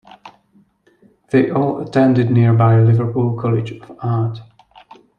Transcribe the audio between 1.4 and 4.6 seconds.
all attended nearby Liverpool College of Art.